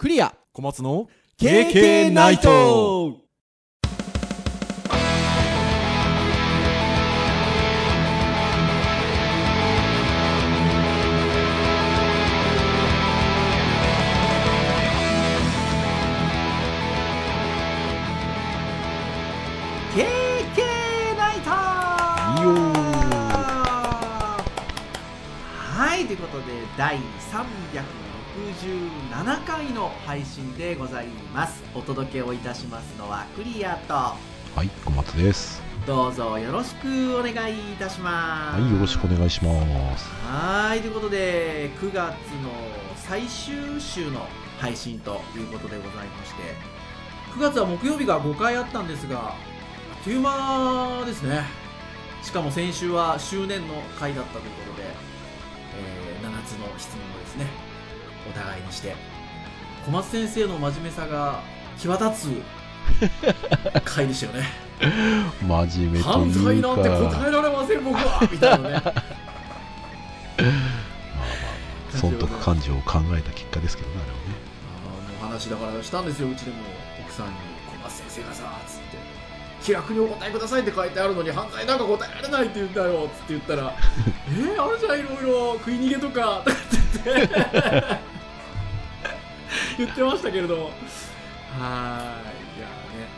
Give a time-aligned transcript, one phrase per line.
[0.00, 0.34] クリア。
[0.54, 3.18] 小松の KK ナイト。
[25.58, 26.44] はいということで
[26.78, 26.96] 第
[28.30, 31.64] 367回の配信でございます。
[31.74, 33.94] お届けをいたしますのはクリアと。
[33.94, 34.16] は
[34.62, 35.60] い小松です。
[35.84, 38.60] どうぞよろしくお願いいたします。
[38.60, 40.08] はいよろしくお願いします。
[40.24, 42.14] はいということで9月の
[42.94, 44.24] 最終週の
[44.60, 46.42] 配信ということでございまして
[47.34, 49.36] 9月は木曜日が5回あったんですがあ
[50.00, 51.42] っという間ですね。
[52.22, 54.88] しかも先週は周年の回だったということで、
[55.74, 57.69] え7つの質問をですね
[58.28, 58.94] お互いにして。
[59.86, 61.40] 小松先生の真面目さが
[61.78, 62.42] 際立つ
[63.84, 64.48] 回でしたよね。
[65.40, 68.28] 真面目と犯罪なんて答えられません僕は。
[68.30, 68.72] みたいなね。
[68.72, 68.92] まあま
[71.94, 74.22] あ損得感情を考えた結果ですけどねあれはね。
[75.20, 76.30] あの話だからしたんですよ。
[76.30, 76.58] うちでも
[77.00, 77.32] 奥さんに
[77.82, 78.98] 「小松先生がさ」つって
[79.62, 83.74] 「気楽にお答えください」って書いてあるのに犯罪なんか答えられないって言うんだよつって言ったら
[84.28, 88.09] 「えー、あるじゃんいろいろ食い逃げとか」とかって言って
[89.84, 90.54] 言ってましたけれど。
[90.54, 90.62] はい。
[90.62, 90.74] いやね。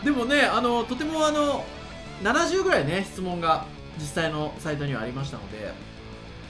[0.05, 1.65] でもねあのとてもあの
[2.23, 3.67] 70ぐらいね質問が
[3.99, 5.93] 実際のサイトにはありましたので。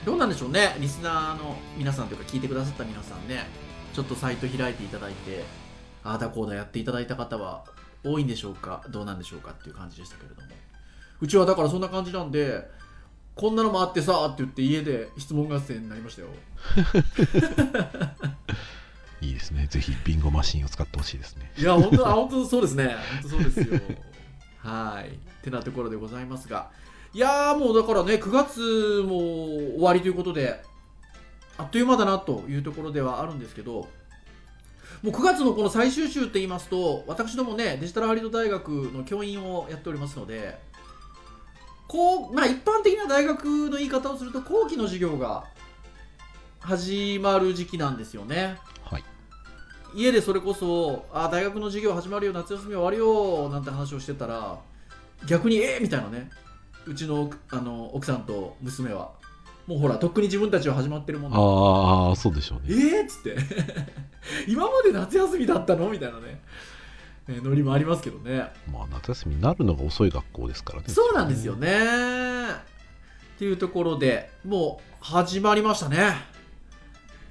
[0.05, 3.45] どうなんでしょうねリスナーの皆さんというか聞いてくださった皆さんね。
[3.93, 5.43] ちょっとサイト開いていただいて
[6.03, 7.63] ああだこうだやっていただいた方は
[8.03, 10.47] 多いんでしょうかどうなんでしょうかっていう感じでしたけれども。
[11.21, 12.67] うちはだからそんな感じなんで
[13.35, 16.27] こんなのもあってさって言って家で質問合戦になりましたよ
[19.23, 19.67] いいですね。
[19.69, 21.51] ぜひビンゴマシンを使ってほしいですね。
[21.57, 22.95] いや本当あ本当そうですね。
[23.21, 23.81] 本当そうですよ。
[24.57, 25.09] はい。
[25.09, 26.69] ってなところでございますが。
[27.13, 30.63] いやーもうだからね9月も終わりということで
[31.57, 33.87] あっという間だなというところではあるんですけど
[35.03, 40.57] もう9月のこの最終週って言いますと私どもねデジタルハリウッド大学の教員をやっておりますので
[41.87, 45.45] こうまあ一般的な大学の言い方をすると後期の授業が
[46.61, 48.57] 始まる時期なんですよね。
[49.95, 54.59] 家でそれこそあ大学の授業始まるよ夏休み終わるよなんて話をしてたら
[55.25, 56.29] 逆にえー、みたいなね。
[56.85, 59.11] うちのあの奥さんと娘は。
[59.67, 61.37] もうほらとっくに自分たちは始まってるもんだ。
[61.37, 63.37] ああそうでしょうえねー、っつって。
[64.47, 65.89] 今まで夏休みだったの？
[65.89, 66.41] みたいなね、
[67.29, 68.51] えーノリもありますけどね。
[68.69, 70.89] まあ夏休みになるのが遅い学校ですからね。
[70.89, 71.69] そうなんですよね。
[71.69, 76.15] っていうところでもう始まりましたね。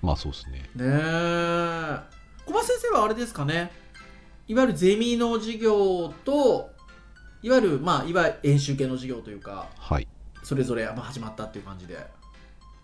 [0.00, 0.70] まあそうですね。
[0.74, 2.21] ねえ
[2.52, 3.72] 小松先生はあれですかね。
[4.46, 6.70] いわゆるゼミの授業と
[7.40, 10.06] いわゆるまあいわゆる演習系の授業というかはい。
[10.42, 11.96] それぞれまあ始まったっていう感じで。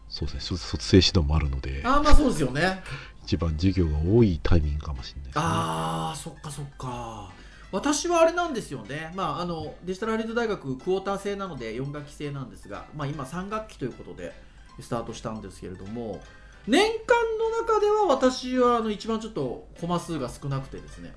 [0.09, 0.41] そうですね。
[0.41, 1.83] 卒卒生指導もあるので。
[1.85, 2.83] ああまあそうですよね。
[3.25, 5.43] 一番授業が多いタイミングかもしれないですね。
[5.45, 7.31] ああそっかそっか。
[7.71, 14.33] 私はあれなんですよね、まあ、あのデジタルハリウッド大学クォーター制なので4学期制なんですが、まあ、今3学期ということで
[14.81, 16.23] スタートしたんですけれども
[16.69, 21.15] 年間の中では私はあの一番ちょっとコマ数が少なくてですね。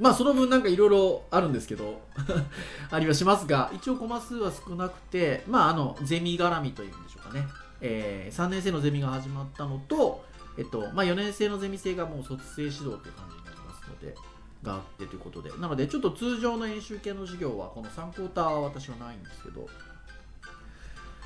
[0.00, 2.00] まあその分なんかいろいろあるんですけど
[2.90, 7.46] ありはしますが一応コマ数は少なくてまああのゼミ絡みというんでしょうかね、
[7.80, 10.24] えー3年生のゼミが始まったのと
[10.58, 14.14] えっとまあ、4年生のゼミ生がもう卒生指導という感じになりますので
[14.62, 15.50] があってということで。
[15.52, 19.68] なのでちょっと通常の演習系の授業はこの3クォーターは私はないんですけど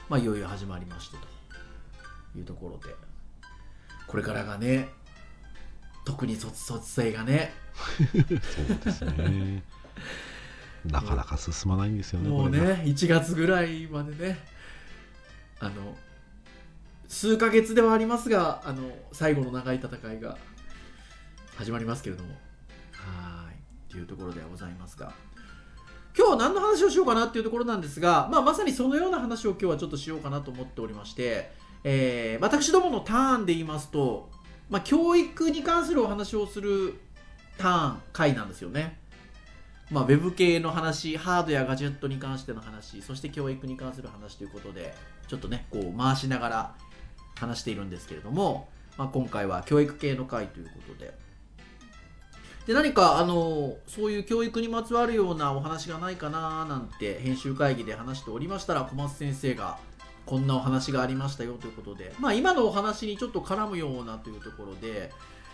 [0.08, 3.13] まあいよいよ始まりましてというところで。
[4.06, 4.88] これからがね
[6.04, 7.53] 特に卒卒生がね。
[7.75, 9.62] そうですね。
[10.84, 14.38] なかなか進まないんですよねもうね1月ぐらいまでね。
[15.60, 15.97] あの
[17.09, 20.36] 数ヶ月ではありますがあの最後の長い戦いが
[21.56, 22.34] 始まりますけれども。
[22.92, 23.91] はい。
[23.91, 25.12] というところではございますが。
[26.16, 31.51] 今日は何の話をしようかなっていうところなんですが、まあ、まさにそのような話を今日はちょっとしようかなと思っておりまして、
[31.84, 34.28] えー私どものターンで言いますと、
[34.69, 36.95] まあ、教育に関するお話をする
[37.59, 38.98] ターン回なんですよね。
[39.91, 44.95] まあ、ウェブ系の話、ハードやガジェットに関しての話、そして教育に関する話ということで、
[45.28, 46.75] ちょっとね、こう回しながら
[47.36, 51.15] 話しているんですけれども、まあ、今回は教育系の回ということで、
[52.66, 59.78] で何かあのそういう教育にまつわるようなお話がないかななんて編集会議で話しておりましたら小松先生が
[60.26, 65.10] こんなお話がありましたよということで、まあ、今のお話にちょっと絡むようなというところで、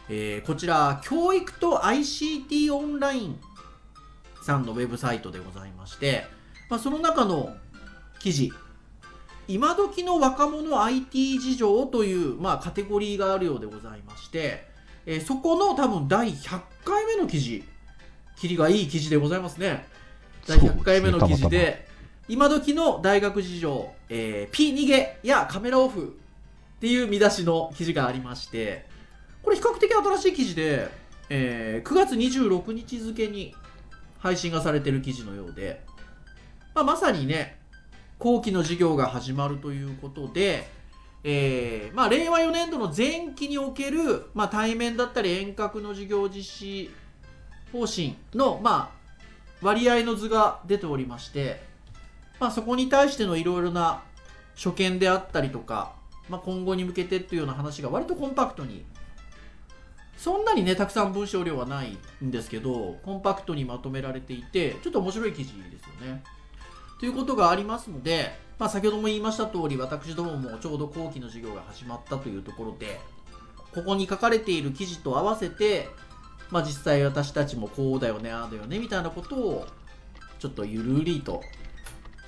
[0.09, 3.41] えーこちら教育と ICT オンライン
[4.43, 6.25] さんのウェブサイトでございまして、
[6.69, 7.55] まあ、その中の
[8.21, 8.53] 記事
[9.49, 14.69] 今時の若者 IT 事情という、まあ、カテゴリーがあるようでございまして、
[15.07, 17.65] えーそこの多分第100回目の記事
[18.37, 19.87] 切りがいい記事でございますね。
[20.47, 21.90] 第100回目の記事で
[22.31, 26.17] 今時の大学事情、えー、P 逃げやカメラオフ
[26.77, 28.87] っていう見出しの記事がありまして
[29.43, 30.89] これ比較的新しい記事で、
[31.29, 33.53] えー9月26日付に
[34.21, 35.83] 配信がされてる記事のようで、
[36.73, 37.59] まあ、まさにね
[38.21, 40.69] 後期の授業が始まるということで、
[41.25, 46.91] えーまあ、令和4年度の前期における、まあ、対面だったり遠隔の授業実施
[47.73, 51.70] 方針の、まあ、割合の図が出ておりまして、
[52.41, 54.03] まあ、そこに対してのいろいろな
[54.55, 55.93] 所見であったりとか、
[56.29, 58.85] まあ、今後に向けてっていうような話が割とコンパクトに
[60.17, 66.23] そんなにねたくさん文章量はないんですけどコンパクトにまとめられていてちょっと面白い記事ですよね。
[66.99, 73.01] ということがありますので、まあ、先ほども言いました通り私どももちょうど後期の授業が始まったというところで
[73.73, 75.89] ここに書かれている記事と合わせて、
[76.51, 79.67] まあ、実際私たちもこうだよねああだよねみたいなことを
[80.39, 81.43] ちょっとゆるりと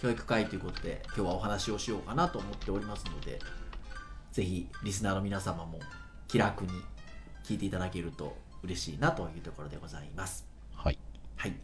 [0.03, 3.39] 教育会ということで今日はお話をしようかなと思っておりますので
[4.33, 5.79] ぜひリスナーの皆様も
[6.27, 6.73] 気楽に
[7.45, 10.47] 聞いていただけると嬉しいなというところでございます。
[10.75, 10.99] はい。
[11.37, 11.51] はい。
[11.51, 11.55] っ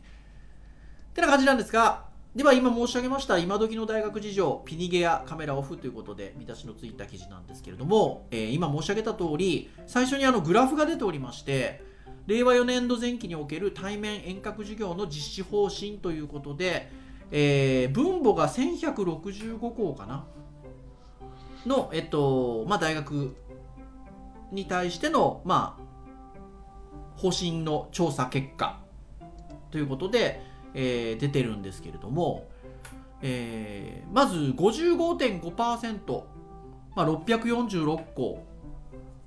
[1.15, 2.05] てな感じなんですが、
[2.35, 11.83] では今申し上げました今時の大学事情、ピニゲやカメラオフということで見出しのついた記事なんですけれども、えー今申し上げた通り、最初にあのグラフが出ておりまして、
[12.27, 16.91] 令和4年度前期における対面遠隔授業の実施方針ということで、
[17.31, 20.25] えー分母が1165校かな？
[21.67, 23.37] の、えっと、まあ、大学
[24.53, 28.81] に対しての、まあ、方針の調査結果。
[29.71, 30.41] ということで、
[30.75, 32.49] えー出てるんですけれども、
[33.21, 36.23] えーまず55.5%、
[36.97, 38.45] まあ、646校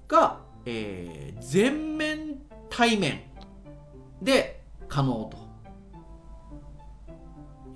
[0.07, 2.39] が、えー全面
[2.69, 3.21] 対面
[4.21, 5.40] で可能と。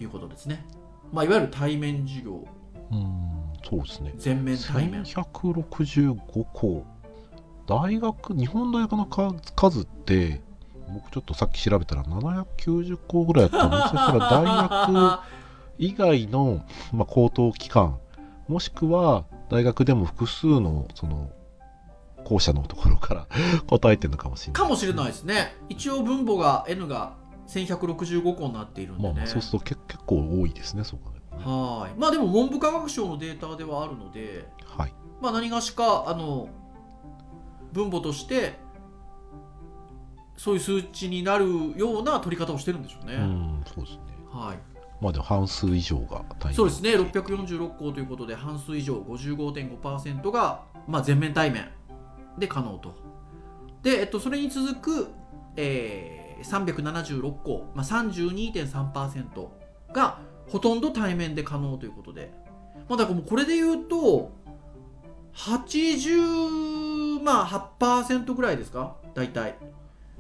[0.04, 0.66] いうことですね。
[1.12, 2.46] まあ、いわゆる対面授業、
[2.92, 4.14] うん、そうですね。
[4.18, 5.04] 全面対面。
[5.04, 6.16] 1165
[6.54, 6.86] 校。
[7.68, 10.42] 大学、日本大学の数数って、
[10.94, 15.20] 僕ちょっとさっき調べたら790校ぐらいやったので、そしたら大学
[15.80, 16.64] 以外の、
[16.94, 17.98] まあ、高等機関、
[18.48, 21.32] もしくは大学でも複数のその
[22.24, 23.28] 校舎のところから
[23.68, 24.62] 答えてるのかもしれない。
[24.62, 25.56] かもしれないですね。
[25.70, 27.14] 一応分母が N が
[27.48, 29.10] 1165個になっているんでね。
[29.10, 32.00] まあまあ、そうすると結結構多いですね、そう考えるとねはい。
[32.00, 34.94] まあでも文部科学省のデータではあるので、はい。
[35.22, 36.50] まあ何がしか、あの、
[37.72, 38.54] 分母として、
[40.38, 41.48] そういう数値になる
[41.78, 43.16] ような取り方をしてるんでしょうね。
[43.16, 44.02] うん、そうですね。
[44.32, 44.76] はい。
[45.02, 51.70] まあでも半数以上が対面そうですね、646校ということで、半数以上、55.5%が、まあ、全面対面
[52.38, 52.94] で可能と。
[53.84, 55.08] で、えっと、それに続く、
[55.58, 59.48] えー、376校、まあ、32.3%
[59.94, 62.32] がほとんど対面で可能ということで、
[62.88, 64.32] まあ、だからもうこれで言うと、
[65.34, 67.46] 80、まあ、
[67.80, 69.58] 8%ぐらいですか、大体。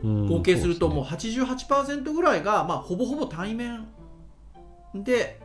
[0.03, 3.87] うん合計するともうそ88%ぐらいが、まあ、ほぼほぼ対面
[4.93, 5.39] で、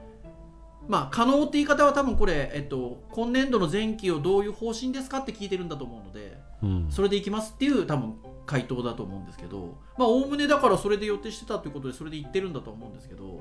[0.89, 6.87] まあ、可能って言い方は多分これ、えっと、今年度の前期をどういう方針ですかって聞いてるんだと思うのでうん。
[6.91, 8.15] それでいきますっていう多分
[8.51, 13.39] 回答だと思うんですけどまあおおむねだからそれで予定してたということでそれで言ってるんだと思うんですけど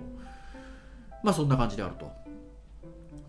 [1.24, 2.12] まあそんな感じであると。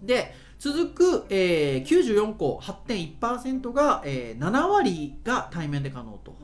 [0.02, 6.36] で続く、えー94校8.1%が、えー7割が対面で可能と。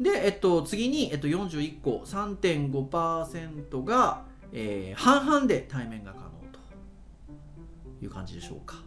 [0.00, 6.58] で、えっと、次に、えっと、41校3.5%が、えー半々で対面が可能と
[8.04, 8.82] いう感じでしょうか。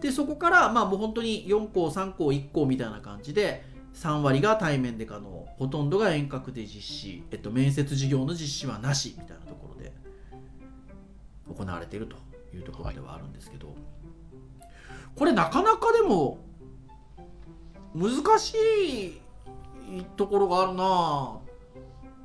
[0.00, 5.46] でそこから、まあ、もう本当に4校3校1校みたいな感じで3割が対面で可能。
[5.56, 9.92] ほとんどが遠隔で実施、えっと、面接授業の実施はなしみたいなところで。
[11.56, 12.16] 行われていると
[12.54, 13.74] いうところではあるんですけど、
[15.16, 16.38] これなかなかでも
[17.94, 19.20] 難しい
[20.16, 21.38] ところがあるなぁ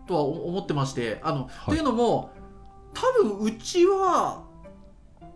[0.07, 1.19] とは思ってまして。
[1.21, 1.69] あの、はい。
[1.71, 2.31] というのも
[2.93, 4.43] 多分うちは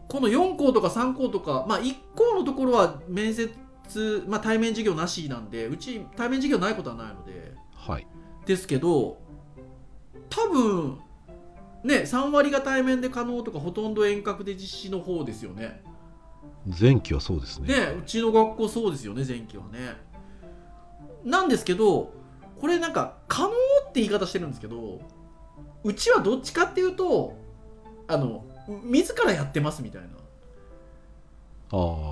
[0.08, 3.54] この4校とか3校とか、まあ、1校のところは面接、
[4.28, 8.08] まあ、対面授業なしなんでうち対面授業ないことはないのではい
[8.46, 9.18] ですけど
[10.30, 11.00] 多分
[11.84, 15.82] ね3割が対面で可能とかほとんど遠隔で実施の方ですよね。
[16.80, 19.98] 前期はそうですねねうちの学校そうですよね前期はね。
[21.26, 22.14] なんですけど
[22.60, 23.52] これなんか可能っ
[23.92, 25.02] て言い方してるんですけど
[25.84, 27.38] うちはどっちかっていうと
[28.08, 28.46] あの
[28.84, 30.08] 自らやってますみたいな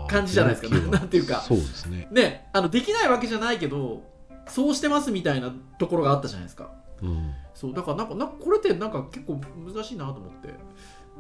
[0.10, 0.76] 感じじゃないですか。
[0.90, 1.42] なんていうか。
[1.42, 2.08] そうですね。
[2.12, 4.04] ねあのできないわけじゃないけど
[4.48, 6.72] そうしてますみたいなところがあったじゃないですか。
[7.02, 7.34] うん。
[7.54, 10.50] そうだからなんかなんかこれってなんか結構難しいなと思って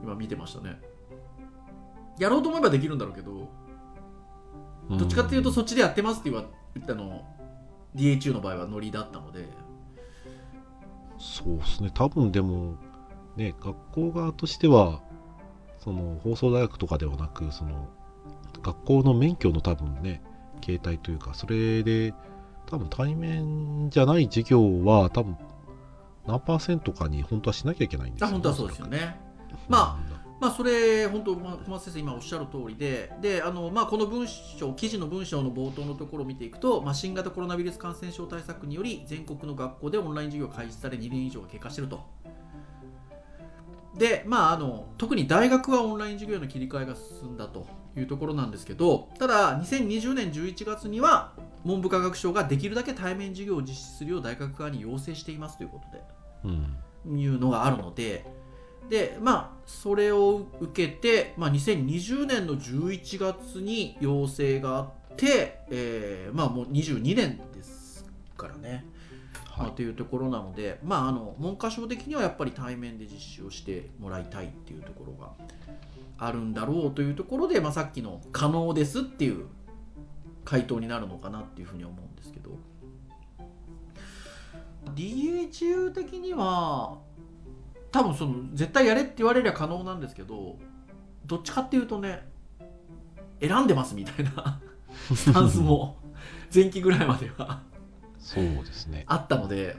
[0.03, 0.79] 今見てましたね。
[2.17, 3.48] やろうと思えばできるんだろうけど
[4.89, 6.45] どっちかっていうとそっちでやってますって言わ
[6.75, 7.25] 言ったの
[7.95, 9.45] DHU の場合はノリだったので。
[11.19, 11.91] そうですね。
[11.93, 12.75] 多分でも、
[13.36, 15.01] ね、学校側としては、
[15.77, 17.89] その放送大学とかではなく、その
[18.62, 20.22] 学校の免許の多分ね、
[20.62, 22.13] 形態というか、それで、
[22.68, 25.38] 多分対面じゃない授業は、多分
[26.27, 28.98] 何パーセントかに本当はしなきゃいけないんですよ、あ本当はそうですよね。
[28.98, 29.20] ね。
[29.68, 30.00] ま
[30.39, 42.01] まあそれ本当、まあ、小松先生今おっしゃる通りでであの、まあ、この文章記事の文章の冒頭のところを見ていくと、まあ、新型コロナウイルス感染症対策により全国の学校でオンライン授業が開始され2年以上が経過していると
[43.98, 47.67] でまああの特に大学はオンライン授業への切り替えが進んだと
[47.98, 51.33] いうところなんですけどただ2020年11月には
[51.65, 56.03] 文部科学省ができるだけ対面授業を実施するよう大学側に要請していますということで
[56.45, 56.77] うん。
[57.05, 58.25] いうのがあるので、
[58.89, 68.05] で、まあ、それを受けて、まあ、2020年の11月に要請があって、えーまあ、もう22年です
[68.38, 69.00] からね、まあ、
[69.51, 69.72] はい。
[69.72, 75.34] というところなので、まあ、あの文科省的にはやっぱり対面で実施をしてもらいたいっていうところが
[76.17, 79.48] あるんだろうというところで、まあ、さっきの可能ですっていう
[80.46, 82.51] 回答になるのかなっていうふうに思うんですけど
[84.96, 86.98] DHU 的には
[87.91, 90.58] 多分その絶対やれって言われりゃ可能なんですけど
[91.25, 92.27] どっちかっていうとね
[93.41, 94.62] 選んでますみたいな
[95.15, 95.98] スタンスも
[96.53, 97.62] 前期ぐらいまでは
[98.21, 99.03] そうですね。
[99.07, 99.75] あったので。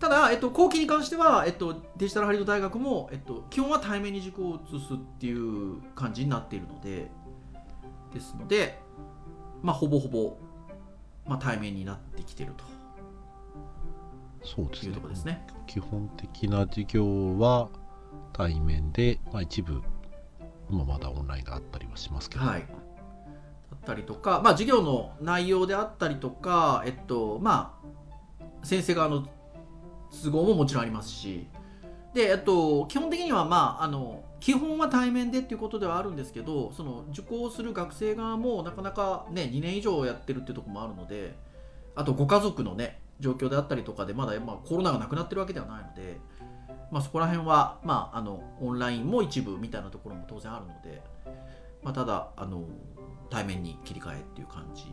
[0.00, 7.10] ただ、えっと、後期に関しては、えっと、デジタルハリウッド大学も、えっと、基本は対面に塾を移すっていう感じになっているので
[8.12, 8.80] ですので、
[9.62, 10.36] まあ、ほぼほぼ、
[11.26, 12.52] まあ、対面になってきてる
[14.44, 15.32] そうですね。
[15.32, 15.46] ね。
[15.66, 17.70] 基本的な授業は
[18.32, 19.82] 対面で、まあ、一部
[20.70, 22.66] 今まだオンラインがあったりはしますけど、はい、だ
[23.84, 27.78] ったりとか、まあ、授業の内容であったりとか、えっとま
[28.62, 29.28] あ、先生側の
[30.22, 31.46] 都合ももちろんありますし
[32.14, 41.34] で、えっと、基本的には、まあ、あの基本は対面でっていうことではあるんですけどその受講する学生側もなかなか、ね、2年以上やってるっていうとこもあるので
[41.94, 46.18] あとご家族の、ね、状況であったりとかでまだ、まあ、コロナがなくなってるわけではないので。
[46.90, 51.02] まあ、そこら辺は、まあ、あのオンラインも一部みたいなところも当然あるので、
[51.82, 52.62] まあ、ただあの
[53.34, 54.84] 対面に切り替えっていう感じ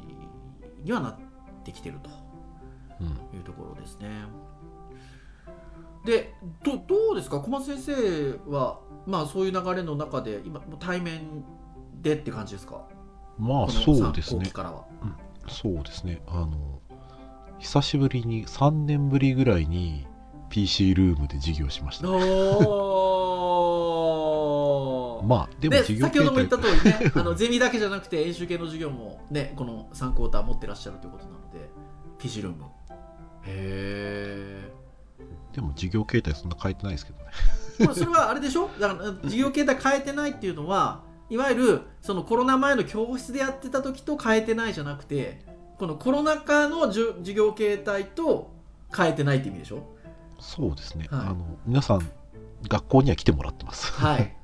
[0.83, 1.19] にはなっ
[1.63, 2.09] てきてると。
[2.99, 3.07] うん。
[3.37, 4.09] いうところですね。
[6.05, 6.33] で
[6.63, 7.39] どどうですか？
[7.39, 11.43] 小松先生は、まあ、そういう流れの中で今対面
[12.01, 12.87] でって感じですか？
[13.37, 14.39] まあそうですね。
[14.39, 14.85] 後期からは。
[15.47, 16.21] そうですね。
[16.27, 16.79] あの
[17.59, 20.07] 久しぶりに3年ぶりぐらいに
[20.49, 22.09] PC ルームで授業しました。
[22.09, 23.20] おー
[25.23, 31.69] まあでもで授業先ほども言った形通りね あのゼミだけじゃなくて演習系の授業もねこの3クォーター持ってらっしゃるということなので
[32.19, 32.65] PC ルーム
[33.45, 34.71] へ
[35.53, 37.25] 態でも授業形態そんな変えてないですけどね。
[37.79, 38.69] えそれはあれでしょ？
[38.79, 45.41] だから授業形態変えてないっていうのはいわゆるそのコロナ前の教室でやってた時と変えてないじゃなくて
[45.77, 48.51] このコロナ禍のじゅ授業形態と
[48.95, 49.83] 変えてないって意味でしょ？
[50.39, 51.19] そうですね、はい。
[51.21, 52.09] あの皆さん
[52.67, 53.91] 学校には来てもらってます。
[53.93, 54.35] はい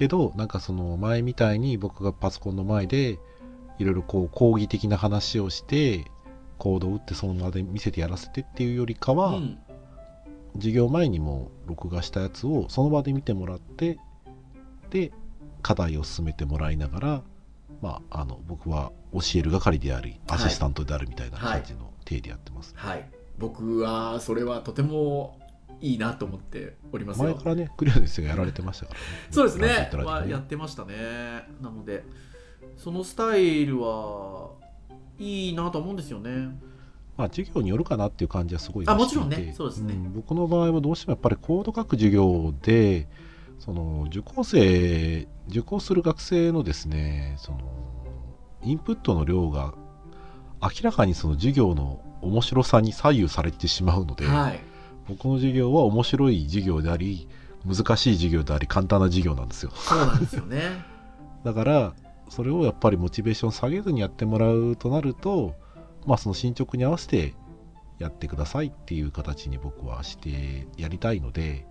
[0.00, 3.18] けどなんかその前みたいに僕がパソコンの前で
[3.78, 6.06] いろいろこう講義的な話をして
[6.56, 9.58] コードを打ってその場で見せてやらせてっていうよりかは、うん。
[10.54, 14.00] 授業前にも録画したやつをその場で見てもらって
[14.90, 15.12] で
[15.62, 17.22] 課題を進めてもらいながら、
[17.80, 20.38] まあ、あの僕は教える係でありはい。
[20.40, 23.06] アシスタントであるみたいな感じの体でやってます、はい。
[23.38, 25.38] 僕はそれはとても
[25.80, 27.24] いいなと思っておりますよ。
[27.24, 29.06] 前からねクリア先生がやられてましたからね。
[29.30, 29.68] そうですね。
[29.68, 30.94] ラジオとラジオまあ、やってましたね。
[31.60, 32.04] なので
[32.76, 34.50] そのスタイルは
[35.18, 36.58] いいなと思うんですよね。
[37.16, 39.54] まあ、授業によるかなっていう感じはすごいあもちろんね。
[39.56, 39.94] そうですね。
[39.94, 43.08] ん僕の場合はどうしてもやっぱりコード書く授業で
[43.58, 47.58] その受講生受講する学生のですねその
[48.62, 49.74] インプットの量が
[50.62, 54.60] 明らかにその授業の面白さに左右されてしまうので、はい
[55.10, 57.28] 僕の授業は面白い授業であり
[57.66, 59.72] 難しい授業であり簡単な授業なんですよ。
[59.74, 60.84] そうなんですよね。
[61.44, 61.94] だから
[62.28, 65.54] それをやっぱりモチベーション下げずにやってもらうとなると
[66.06, 67.34] まあその進捗に合わせて
[67.98, 71.66] やってくださいっていう形に僕はしてやりたいので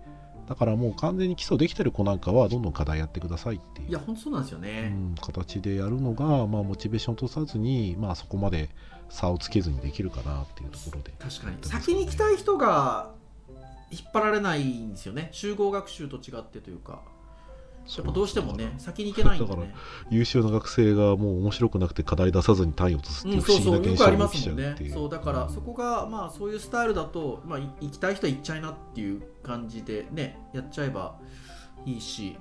[0.48, 3.88] だからもう完全に基礎できてる子なんかはどんどん課題やってくださいっていう。
[3.88, 8.68] いや本当そうなんですようね、ん、形でやるのが、まあ、モチベーション落とさずに、まあ、そこまで
[9.10, 11.12] 差をつけずにできるかなっていうところで。
[11.20, 11.56] 確かに。
[11.62, 13.12] 先に行きたい人が
[13.90, 15.28] 引っ張られないんですよね。
[15.32, 17.02] 集合学習と違ってというか。
[17.96, 19.74] やっぱどうしてもね先に行けないんでだからね
[20.10, 24.62] 優秀な学生がもう面白くなくて課題出さずに単位を落とすってう、いうん不思議そうよくありまな現象が起きすもんね。
[24.62, 31.18] ちゃうっていう、そうだからそこがまあそういうスタイルだと、まあ、い行きたい人は行っちゃいなっていう感じでねやっちゃえば
[31.84, 32.36] いいし。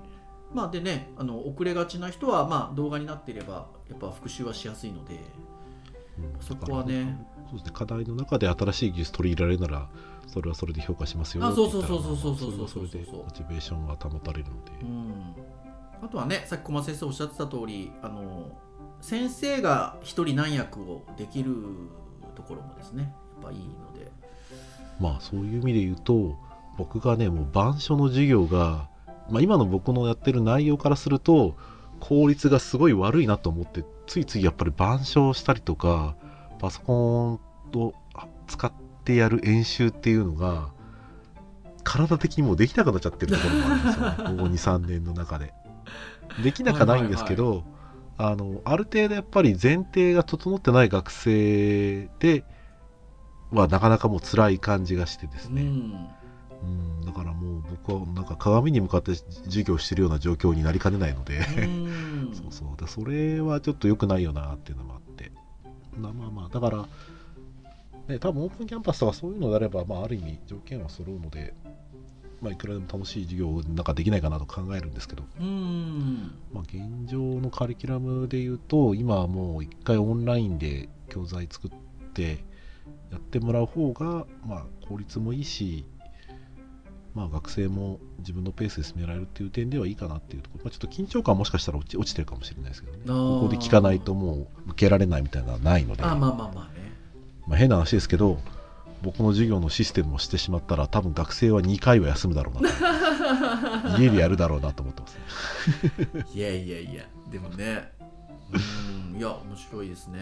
[0.54, 5.16] まあでねあの遅れがちな人はまあ動画になっていればやっぱ復習はしやすいので。
[5.16, 6.42] うん。
[6.42, 7.18] そこはね。
[7.50, 7.72] そうですね。
[7.74, 9.90] 課題の中で新しい技術取り入れられるなら
[10.32, 11.44] それはそれで評価しますよ。
[11.56, 15.36] そうそうそうそうそうまあそれはそれでモチベーションが保たれるので、うん。
[16.02, 18.52] あとはねさっき小松先生おっしゃってた通りあの
[19.02, 21.56] 先生が一人何役をできる
[22.36, 24.12] ところもですねやっぱいいので。
[25.00, 26.38] まあそういう意味で言うと
[26.78, 28.90] 僕がねもう板書の授業が、
[29.30, 31.56] まあ、今の僕のやってる内容からすると
[32.00, 36.16] 効率がすごい悪いなと思ってついついやっぱり板書をしたりとか
[36.60, 37.34] パソコン
[37.80, 37.94] を
[38.48, 40.70] 使ってやる演習っていうのが
[41.84, 44.16] 体的にもうできなくなっちゃってるところもあるんですよね。
[44.18, 45.54] ここ23年の中で。
[46.44, 47.64] できなくはないんですけど、
[48.18, 52.44] あのある程度やっぱり前提が整ってない学生で
[53.52, 56.08] はなかなかもう辛い感じがしてですね、うん。
[56.62, 56.66] う
[57.02, 62.32] ん、だからもう僕はなんか鏡に向かって授業してるような状況になりかねないので、うん。
[62.36, 62.78] そうそう。
[62.78, 65.32] でそれはちょっと良くないよなっていうのもあって。
[65.98, 66.50] まあまあまあ。
[66.50, 66.86] だから、
[68.10, 71.54] ね、多分オープンキャンパスとかそういうのであれば、まあ、ある意味条件は揃うので、
[72.42, 76.32] まあ、いくらでも楽しい授業をなんかできないかなと考えるんですけど、うん。
[76.52, 81.72] まあ、現状のカリキュラムで言うと今はもう一回オンラインで教材作っ
[82.14, 82.44] て
[83.12, 85.86] やってもらう方が、まあ、効率もいいし、
[87.14, 93.04] まあ、学生も自分のペースで進められるっていう点ではいいかなっていうところ、まあ、ちょっと緊張感はもしかしたら落ち落ちてるかもしれないですけどね。
[93.06, 96.04] ここで聞かないともう受けられないみたいなのはないので。
[96.04, 96.74] あまあまあまあ。
[96.74, 96.79] ね
[97.50, 98.40] まあ、変な話ですけど
[99.02, 102.70] 僕の授業のシステムをしてしまったら多分学生は2回は休むだろうな
[103.96, 103.98] と。
[104.02, 105.18] 家でやるだろうなと思ってます。
[106.14, 107.92] ねいやいやいやでもね
[108.52, 110.20] うんいや面白いですね。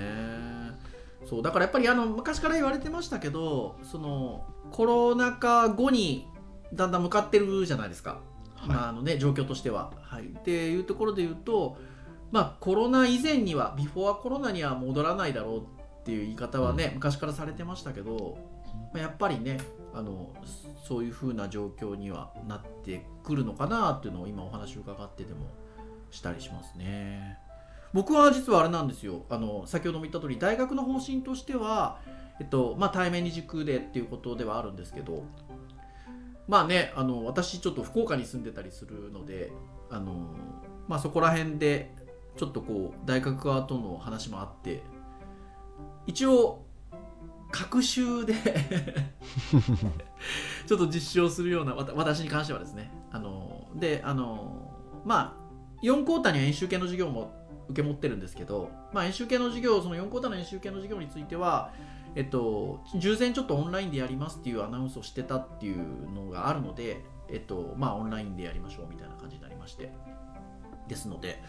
[1.25, 6.27] そうだからやっぱりあの昔から言われてましたけどそのコロナ禍後に
[6.73, 8.19] だんだん向かってるじゃないですか、
[8.55, 8.69] はい。
[8.69, 9.91] まああのね、状況としては。
[10.01, 11.77] はい、っていうところで言うと、
[12.31, 15.76] まあ、コロナ以前にはビフォーコロナには戻らないだろう
[16.07, 18.37] っていう言い方はね、昔からされてましたけど、
[18.93, 19.57] まあ、やっぱりね
[19.93, 20.31] あの
[20.87, 25.47] そういう風な状況にはなってくるのかなっていうのを今お話を伺ってでも
[26.09, 27.37] したりしますね。
[27.91, 31.99] 僕は実はあれなんですよあの先ほども言った通り大学の方針としては、
[32.39, 35.23] えっとまあ、対面に軸でっていうことではあるんですけど
[36.47, 39.51] まあねあの私ちょっと福岡に住んでたりするので
[39.89, 40.33] あの、
[40.87, 41.93] まあ、そこら辺で
[42.37, 44.83] ちょっとこう大学側との話もあって
[46.07, 46.65] 一応
[47.51, 48.33] 学習で
[50.65, 52.91] ちょっと実証するようなわた私に関してはですね。
[53.11, 54.71] あのであの
[55.05, 57.31] まあ4クォーターには演習系の授業も
[57.69, 61.71] 受け持ってるんですけど、まあ、演習系の授業その4クォーターの演習系の授業については
[62.17, 69.91] えっと、従前ちょっとオンラインでやりますっていうアナウンスをしてたっていうのがあるので、えっと、まあオンラインでやりましょうみたいな感じになりまして
[70.87, 71.43] ですので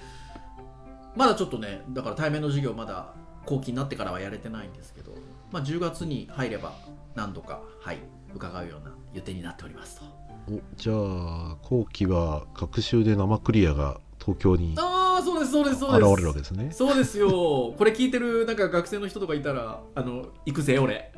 [1.16, 3.14] まだちょっとねだから対面の授業まだ
[3.48, 5.12] 後期になってからはやれてないんですけど、
[5.50, 6.74] まあ、10月に入れば
[7.14, 7.98] 何度かはい
[8.34, 10.04] 伺うような予定になっておりますと。
[10.52, 16.20] おじゃあ後期は学習で生クリアが東京に現ああそうですそうですそうれです。
[16.20, 16.70] るわけですね。
[16.72, 17.30] そうですよ。
[17.30, 21.10] これ聞いてるなんか学生の人とかいたらあの行くぜ俺。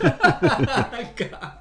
[0.00, 0.10] なん
[1.14, 1.60] か。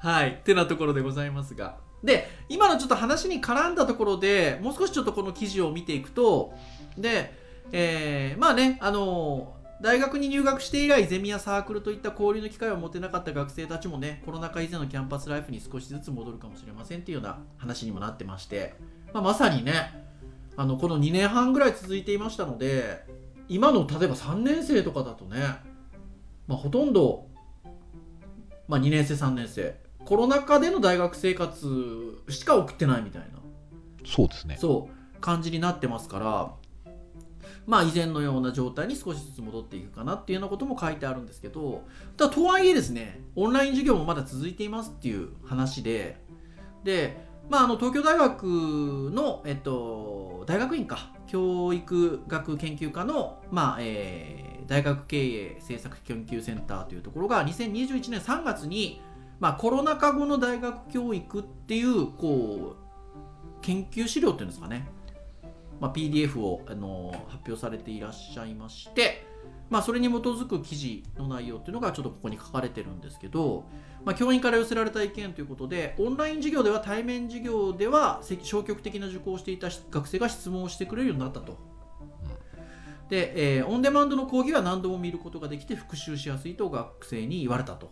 [0.00, 1.78] はいってなところでございますが。
[2.04, 6.54] で今のちょっと話に絡んだところでもう少しちょっとこの記事を見ていくと
[6.96, 7.37] で、
[7.72, 18.74] えーまあねあの大学に入学して以来ゼミやサークルといった交流の機会を持てなかった学生たちもねコロナ禍以前のキャンパスライフに少しずつ戻るかもしれませんっていうような話にもなってまして、
[19.12, 20.04] まあ、まさにね
[20.56, 23.04] あのこの2年半ぐらい続いていましたので
[23.48, 25.38] 今の例えば3年生とかだとね、
[26.48, 27.28] まあ、ほとんど、
[28.66, 33.38] まあ、2年生3年生コロナ禍での大学生活しか送ってないみたいな
[34.04, 34.56] そうですね。
[34.58, 36.52] そう感じになってますから
[37.68, 41.84] まあ以前のような状態に少しずつ戻っていくかなっていうようなことも書いてあるんですけど
[42.16, 46.20] ただとはいえですねオンライン授業もまだ続いていますっていう話で
[46.82, 59.00] でまあ、あの東京大学の、えっと、大学院か教育学研究科の、まあえー大学経営政策研究センターというところが2021年3月に、
[59.40, 64.86] まあ、コロナ禍後の大学教育っていうこう研究資料っていうんですかね、
[65.80, 69.26] まあ、PDF をあの発表されていらっしゃいまして、
[69.70, 73.64] まあ、それに基づく記事の内容っていうのがちょっとここに書かれてるんですけど、
[74.04, 81.58] まあ、教員から寄せられた意見ということでオンライン授業では対面授業では消極的な受講をしていた学生が質問をしてくれるようになったと。
[83.08, 87.90] で、えーオンデマンドの講義は何度も見ることができて復習しやすいと学生に言われたと、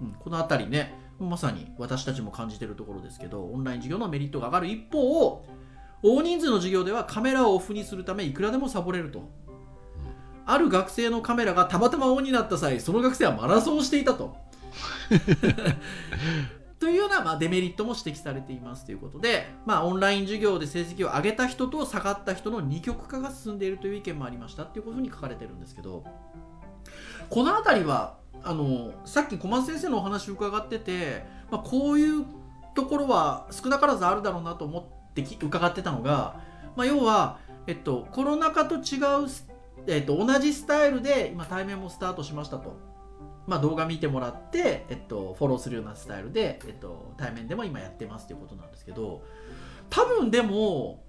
[0.00, 5.44] うん、このあたりねまさに私たちも感じているところですけどオンライン授業のメリットが上がる一方
[6.02, 9.28] 大人数の授業ではカメラをオフにするためいくらでもサボれると、
[10.44, 14.36] ある学生のカメラがたまたまオンになった際その学生はマラソンをしていたと。
[16.78, 26.04] というような、まあ、デメリットも指摘されていますということで、まあ、オンライン授業で成績を上げた人と下がった人の二極化が進んでいるという意見もありましたっていうことに書かれてるんですけど
[27.30, 32.26] この辺りはあのさっき小松先生のお話を伺ってて、まあ、こういう
[32.74, 36.40] ところは少なからずあるだろうなと思って伺ってたのが、
[36.76, 38.82] まあ、要は、えっと、コロナ禍と違う、
[39.86, 42.76] えっと、同じスタイルで今対面もスタートしましたと。
[43.46, 49.22] まあ、動画見てもらって、えっと、フォローするようなスタイルで、えっと、対面でも今やってますということなんですけど
[49.88, 51.04] 多分でも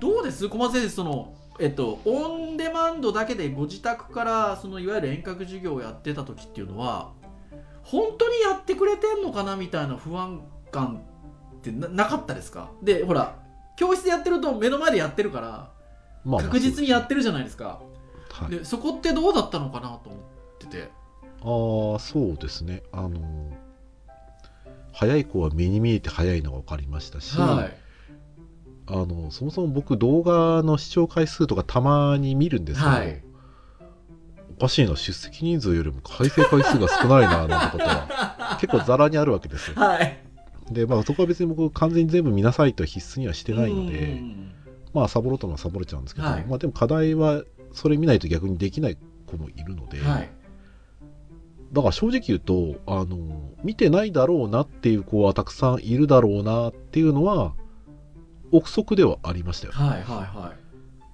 [0.00, 0.48] どうです？
[0.48, 7.12] 小松先生その、えっと、オンデマンドだけでご自宅からそのいわゆる遠隔授業をやってた時っていうのは
[7.84, 11.04] 本当にやってくれてんのかなみたいな不安感
[11.58, 12.72] ってななかったですか？
[12.82, 13.37] でほら
[13.78, 15.70] 教室でやってると目の前でやってるから
[16.24, 17.80] まあ確実にやってるじゃないですか、
[18.28, 20.22] はい、でそこってどうだったのかなと思っ
[20.58, 20.90] てて。
[21.40, 22.82] ああそうですね。
[22.90, 23.56] あの
[24.92, 27.76] 早い子は目に見えて早いのが分かりましたし、はい。
[28.88, 33.22] あのそもそも僕動画の視聴回数とかたまに見るんですけど、はい。
[34.56, 38.58] おかしいな出席人数よりも再生回数が少ないななんてことは。
[38.60, 39.76] 結構ざらにあるわけですよ。
[39.76, 40.27] はい
[40.70, 44.52] でまあそこは別に僕完全に全部見なさいとは必須にはしてないので、うん。
[44.94, 46.44] まあサボろうともサボれちゃうんですけど、はい。
[46.46, 50.30] まあでも課題はそれ見ないと逆にできない子もいるので、はい。
[51.72, 57.54] だから正直言うとあの見てないだろうなっていう子はたくさんいるだろうなっていうのは
[58.52, 59.72] 憶測ではありましたよ。
[59.74, 60.54] はいはいは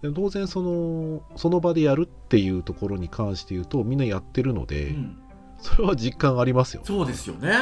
[0.03, 5.19] で当然そのその場でやるっていうところに関して言うとみんなやってるのい、で、うん。
[5.65, 7.53] それは実感ありますよ、そうですよね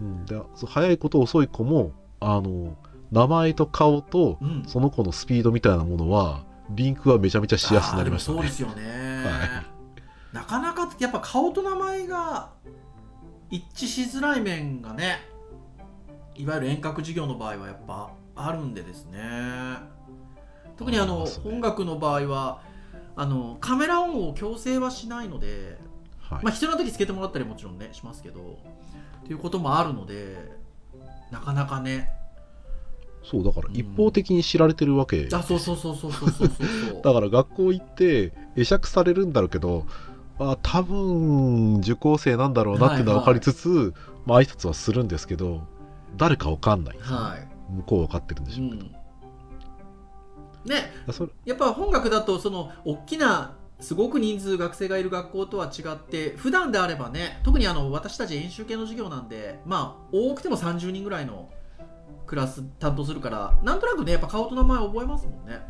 [0.00, 2.76] うん、で早い子と遅い子もあの
[3.12, 4.64] 名前と顔とうん。
[4.66, 8.38] その子のスピードみたいなものはリンクはめちゃめちゃしやすくなりましたね。
[8.38, 9.64] そうですよね、は
[10.32, 12.50] なかなかやっぱ顔と名前が
[13.50, 15.20] 一致しづらい面がね
[16.34, 19.20] いわゆる遠隔授業の場合はやっぱあるんでですね。
[20.76, 21.30] 特にあのね。
[21.44, 22.60] 音楽の場合は
[23.14, 25.78] あのカメラオンを強制はしないので
[26.20, 26.44] はい。
[26.44, 28.58] まあ、必要な時つけてもらったりもちろんねしますけど
[29.26, 30.36] っていうこともあるので
[31.32, 32.08] なかなかね。
[33.24, 36.54] そうだから一方的に知られてるわけ、うん、あそうそうそうそうそうそうそ
[36.98, 37.02] う。
[37.02, 39.84] だから学校行って会釈されるんだろうけど
[40.38, 43.92] あ多分受講生なんだろうなっていうのは分かりつつ、はいはい
[44.26, 45.62] まあ挨拶はするんですけど
[46.16, 50.92] 誰か分かんない、はい、向こう分かってるんでしょうけど、うん、ね。
[51.44, 61.50] やっぱ本学だとその大きなすごく人数学生がいる学校とは違って普段であればね特にあの私たち演習系の授業なんでまあ多くても30人ぐらいの
[62.26, 65.60] クラス担当するからなんとなくねやっぱ顔と名前覚えますもんね。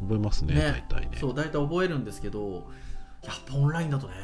[0.00, 0.84] 覚えますねね。
[0.88, 1.18] 大体ね。
[1.20, 2.66] そう大体覚えるんですけど
[3.22, 4.14] やっぱオンラインだとね。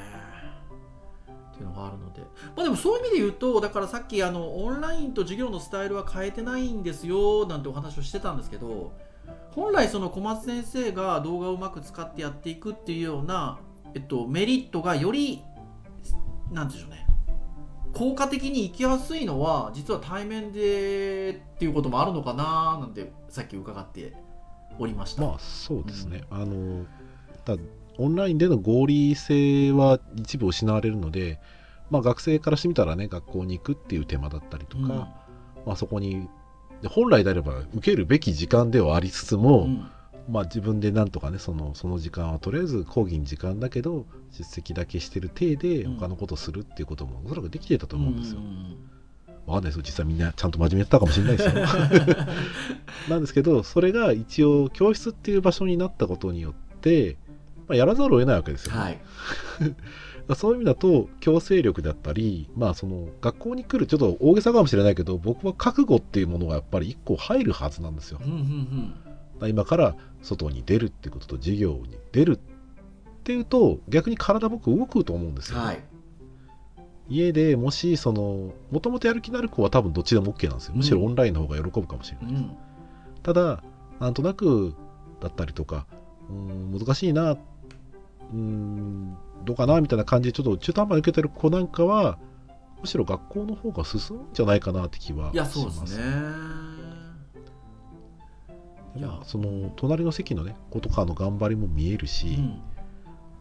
[1.53, 2.23] っていうのがあるので。
[2.57, 8.93] まあでもそういう意味で言うとだからさっきあのオンラインと授業のスタイルは変えてないんですよなんてお話をしてたんですけど
[9.57, 13.59] 本来その小松先生が動画をうまく使ってやっていくっていうような、
[13.95, 15.43] えっと、メリットがより
[16.53, 17.07] なんていうんでしょうね。
[17.95, 24.13] 効果的に生きやすいのは実は対面でっていうこともあるのかななんてさっき伺って
[24.79, 25.23] おりました。
[25.23, 26.85] まあそうですね、あの
[27.47, 27.57] だ
[27.97, 31.41] オンラインでの合理性は一部失われるので、
[31.89, 34.89] まあ、学生からしてみたらね学校に行くっていう手間だったりとか、うん。
[34.91, 35.09] ま
[35.69, 36.29] あ、そこに
[36.83, 39.89] で本来であれば受けるべき時間ではありつつも、うん
[40.29, 48.41] まあ、自分でなんとかねそのその時間はとりあえず講義に時間だけど出席だけしてる体でうん他のことするっていうこともおそらくできてたと思うんですよ。
[48.41, 48.77] ん
[49.47, 51.65] わかんないですよ実際みんなちゃんと真面目にやったかもしれないですよ。
[53.09, 57.17] なんですけどそれが一応教室っていう場所になったことによって、
[57.69, 58.99] まあ、やらざるを得ないわけですよ、ねはい。
[60.35, 68.19] そういう意味だと強制力だったり、まあ、その学校に来るちょっと大げさかもしれないけど僕は覚悟っていうものがやっぱり一個入るはずなんですよ。
[68.25, 68.95] うんうん
[69.41, 69.49] うん。
[69.49, 72.39] 今から外に出るっていうことと授業に出るっ
[73.27, 75.83] っていうと逆に体僕動くと思うんですよ、はい。
[77.09, 80.75] 家でもしそのもともとやる気のある子は多分どっちでも OK なんですよ。
[80.77, 82.57] むしろオンラインの方が喜ぶかもしれない、うん。
[83.25, 83.65] ただ
[83.99, 84.77] なんとなく
[85.21, 85.87] だったりとか
[86.31, 87.37] うーん難しいな
[88.33, 92.19] うーんどうかなみたいな感じでちょっと中途半端に受けてる子なんかは
[92.81, 96.05] むしろ学校の方が進むんじゃないかなって気はいしやますそうですね。
[98.97, 102.63] いやまあその隣の席のね子とかの頑張りも見えるし、うん。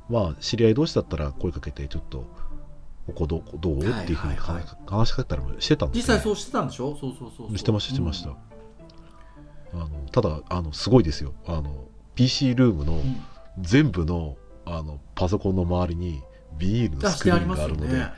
[0.10, 2.26] まあ知り合い同士だったら声かけてちょっと
[3.08, 6.96] ここどうどう、はいっていうふうに話話しかけたりもしてたんですよ、実際そうしてたんでしょ？
[7.00, 7.58] そうそうそうそう。
[7.58, 11.34] してましたしてました、あのただあのすごいですよ。
[11.48, 13.16] あの PC ルームのうんうん。
[13.62, 16.22] 全部のあのパソコンの周りに
[16.58, 18.12] ビニールのスクリーンがあるので、よね。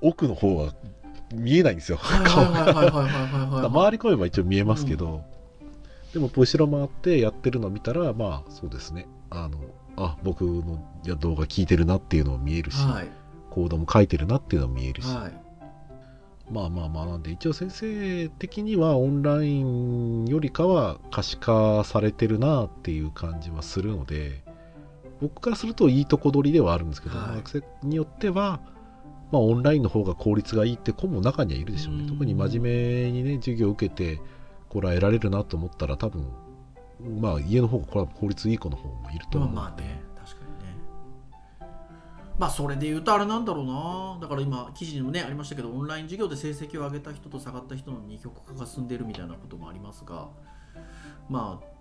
[0.00, 0.74] 奥の方が
[1.32, 3.50] 見えないんですよ、はい顔がはいはいはいはいはい。
[3.50, 5.22] はい周り声は一応見えますけど、
[6.12, 9.06] でも後ろ回ってやってるのを見たらまあそうですね。
[9.30, 9.58] あの
[9.96, 10.80] あ僕の
[11.18, 13.08] 動画聞いてるなっていうのも見えるし、はい。
[13.50, 15.44] コードも書いてるなっていうのも見えるし、はい。
[16.50, 24.42] まあまあまあなんで一応先生的にはオンラインよりかは可視化されてるなっていう感じはするので
[25.20, 27.36] 僕からするといいとこ取りではあるんですけど、はい。
[27.36, 28.60] 学生によっては、
[29.32, 32.02] まあ、オンラインの方が効率がいいって子も中にはいるでしょうね。
[32.02, 32.08] うん。
[32.08, 34.20] 特に真面目にね授業を受けて
[34.68, 36.26] これは得られるなと思ったら多分
[37.20, 39.50] まあ家の方がこれは効率いい子の方もいると思う。
[39.50, 41.68] ので、まあまあね確かにね。
[42.38, 44.18] まあそれで言うとあれなんだろうな。
[44.20, 50.28] だから今記事にもねありましたけどオンライン授業で成績を上げた人と下がった人の二極化が進んでいるみたいなこともありますが
[51.28, 51.73] まあ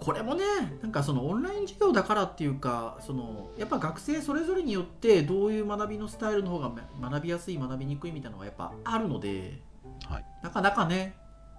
[0.00, 0.44] これもね
[0.82, 9.60] なんかそのオンライン授業だからっていうかそのやっぱ学生それぞれによってどういう学びのスタイルの方が学びやすい学びにくいみたいなのがやっぱあるので、
[10.06, 11.14] はいなかなかね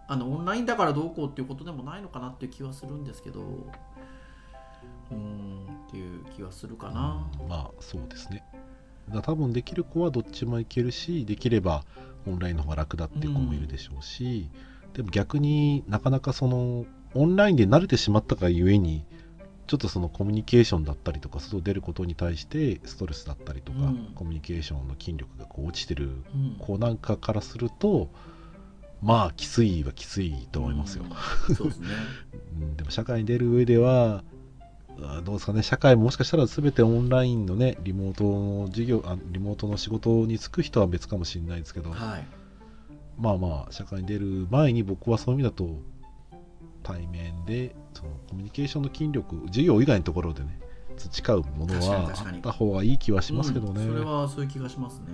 [0.07, 7.29] あのオンラインだからどうこうっていうことでもないのかなっていう気はするんですけどうーんっていう気はするかな。
[7.47, 8.43] まあそうですね
[9.09, 11.83] だ多分できる子はどっちもいけるしできれば
[12.27, 14.49] オンラインの方が楽だっていう子もいるでしょうし、
[14.93, 19.05] でも逆になかなかそのオンラインで慣れてしまったがゆえに
[19.67, 24.11] ちょっとそのコミュニケーションだったりとか外出ることに対してストレスだったりとか、うん。
[24.15, 26.55] コミュニケーションの筋力がこう落ちてるうん。
[26.59, 28.09] 子なんかからすると
[29.01, 31.05] まあきついはきついと思いますよ、
[31.49, 31.55] うん。
[31.55, 31.75] そうで
[32.77, 34.23] でも社会に出る上では
[35.01, 35.63] あどうですかね。
[35.63, 42.27] 社会ももしかしたら全てオンラインのねリモートの授業あリモートの仕事に就く人は別かもしれないですけど、はい。
[43.17, 45.79] まあまあ社会に出る前に僕はそういう意味だと
[46.83, 50.59] 対面でそのコミュニケーションの筋力授業以外のところでね
[50.97, 55.05] 培うものはあった方がいい気はしますけどね、うんそれはそういう気がしますね。
[55.07, 55.11] う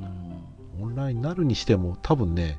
[0.00, 0.78] ん。
[0.78, 0.84] うん。
[0.84, 2.58] オンラインになるにしても多分ね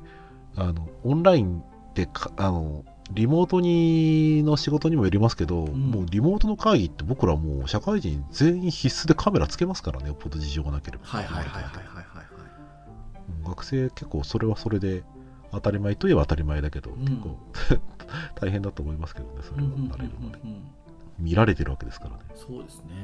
[0.56, 5.90] あのオンラインってかあのリモートにの仕事にもよりますけど、ん。
[5.90, 11.04] もうリモートの会議って僕らもう社会人全員必須でカメラつけますからねよっぽど事情がなければ。
[13.46, 15.02] 学生結構それはそれで
[15.54, 16.98] 当たり前といえば当たり前だけど、ん。
[17.04, 17.38] 結構
[18.40, 19.68] 大変だと思いますけどねそれは。
[19.68, 20.62] 慣れるまでうんうん。
[21.18, 22.24] 見られてるわけですからね。
[22.34, 22.94] そうですね。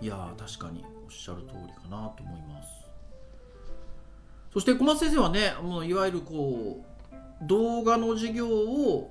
[0.00, 2.84] いやー確かにおっしゃる通りかなと思います。
[4.52, 9.10] そして小松先生はね、もういわゆるこう動画の授業を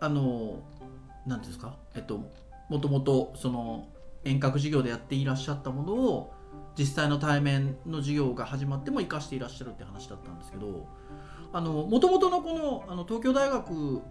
[0.00, 0.62] あの
[1.26, 2.20] なんていうんですか、えっと
[2.68, 3.88] もともとその
[4.24, 6.32] 遠隔授業でやっていらっしゃったものを
[6.78, 10.86] 実際の対面の授業が始まっても生かしていらっしゃるって話だったんですけど、
[11.52, 14.02] あの元々のこのあの東京大学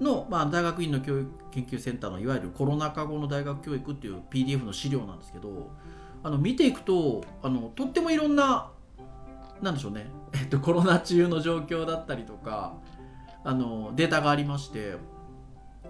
[0.00, 5.70] の、まあ、大学院の教育研究センターのいわゆるコロナ禍後の大学教育っていう PDF の資料なんですけど
[6.22, 8.70] あの見ていくとあのとってもいろんな
[9.60, 12.74] なんでしょうね、 えっと、コロナ中の状況だったりとか
[13.44, 14.96] あのデータがありまして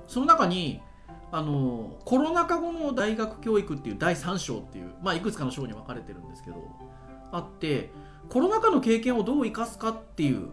[0.07, 0.83] その中に
[1.31, 6.57] あのコロナ禍後の大学教育っていう第3章っていう、まあ、いくつかの章に分かれてるんですけど
[7.33, 7.91] あって
[8.29, 10.49] コロナ禍の経験をどう生かすかっていう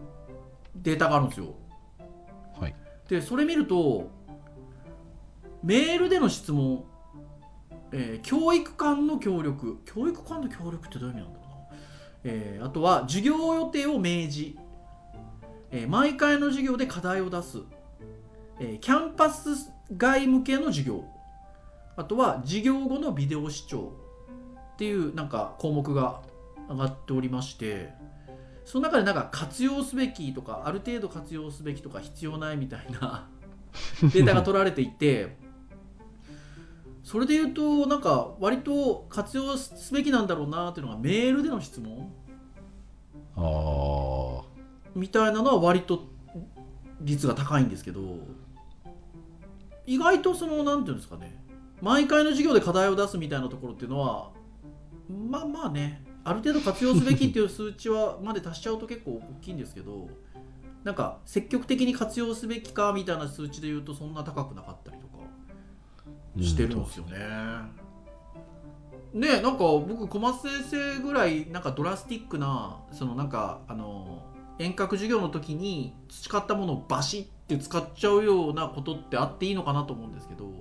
[0.80, 1.54] データがあるんですよ。
[2.58, 2.74] はい。
[3.08, 4.10] でそれ見ると
[5.62, 6.84] メールでの質問、
[7.92, 11.78] えー教育間の協力教育間の協力ってどういう意味なんだろうな、
[12.24, 14.54] えーあとは授業予定を明示、
[15.70, 17.58] えー毎回の授業で課題を出す、
[18.58, 19.50] えーキャンパス
[19.96, 21.04] 外向けの授業。
[21.96, 23.92] あとは授業後のビデオ視聴
[24.72, 26.22] っていうなんか項目が
[26.70, 27.92] 上がっておりまして
[28.70, 33.28] その中でなんか活用すべきとかある程度活用すべきとか必要ないみたいな
[34.00, 35.36] データが取られていて
[37.02, 42.12] それで言うとなんか割と活用すべきなんだろうなっていうのがメールでの質問
[43.34, 44.60] ああ
[44.94, 46.04] みたいなのは割と
[47.00, 48.00] 率が高いんですけど
[49.84, 51.44] 意外とそのなんていうんですかね
[51.82, 54.30] 毎回の授業で課題を出すみたいなところっていうのは
[55.28, 60.08] まあまあねある程度活用すべきっていう数値はまで足しちゃうと結構大きいんですけど
[60.84, 65.18] なんか積極的に活用すべきかみたいな数値で言うとそんな高くなかったりとか
[66.40, 67.18] してるんですよね。
[69.12, 74.22] ねなんか僕小松先生ぐらいなんかドラスティックなそのなんかあの
[74.58, 80.52] 遠隔授業の時に培ったものをバシッって使っちゃうようなことってあっていいのかなと思うんですけど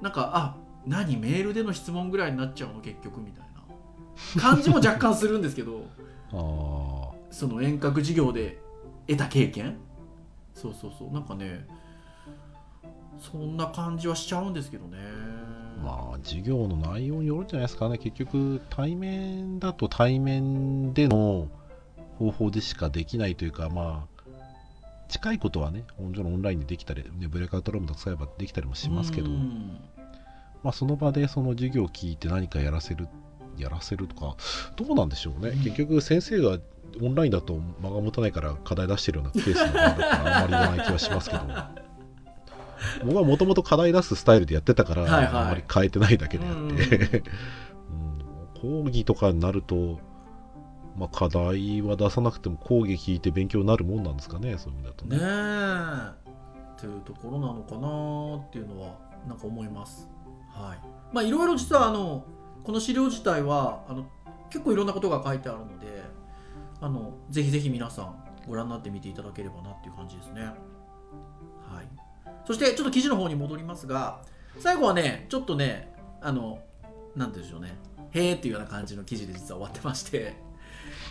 [0.00, 3.49] なんかあ何メールでの質問ぐらいになっちゃうの結局みたいな
[4.38, 5.86] 感じも若干するんですけど
[7.30, 8.58] その遠隔授業で
[9.06, 9.76] 得た経験？
[10.54, 11.10] そうそうそう。
[11.10, 11.66] なんかね
[13.18, 14.98] そんな感じはしちゃうんですけどね。
[15.82, 17.98] まあ授業の内容によるんじゃないですかね。
[17.98, 21.48] 結局対面だと対面での
[22.18, 24.32] 方法でしかできないというかまあ
[25.08, 29.80] 近いことはねもちろんオンラインでできたり、ね、ブレイクアウトルームとか使えばできたりもしますけど、うん。
[30.62, 33.08] まあ、その場でその授業を聞いて何かやらせる
[33.58, 34.36] やらせるとか
[34.76, 35.64] どうなんでしょうね、うん。
[35.64, 36.58] 結局先生が
[37.00, 41.42] オンラインだと間が持たないから課題出してるようなケースの場合だったらあんまり言わない気はしますけど。
[43.04, 45.26] 僕はもともと課題出すスタイルでやってたから、はいはい。
[45.26, 47.22] あんまり変えてないだけであって、うんうん
[48.60, 49.98] 講義とかになると、
[50.96, 55.16] まあ、課題は出さなくても講義聞いて勉強になるもんなんですかねそういう意味だとね。
[55.18, 56.30] え。
[56.76, 60.08] っていうところなのかなっていうのはなんか思います。
[60.50, 60.78] はい。
[61.12, 62.24] まあいろいろ実はあの
[62.64, 64.06] この資料自体はあの
[64.50, 66.02] 結構いろんなことが書いてあるので
[66.80, 70.42] あのぜひぜひ皆さんご覧になってみていただければなっていう感じですね。
[70.42, 70.50] は
[71.82, 71.88] い。
[72.44, 74.22] そしてちょっと記事の方に戻りますが
[74.58, 76.58] 最後はねちょっとねあの
[77.14, 77.76] なんて言うんでしょうね。
[78.12, 80.34] へーっていうような感じの記事で実は終わってまして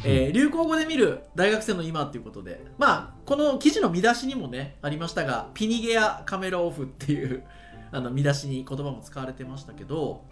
[0.03, 7.43] えー流行語で見る大学生の今っていうことでまあこの記事の見出しにもねありましたがピニゲやカメラオフっていう
[7.91, 10.25] あの見出しに言葉も使われてましたけど